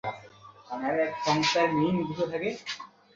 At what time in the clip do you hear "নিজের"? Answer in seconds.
1.99-2.27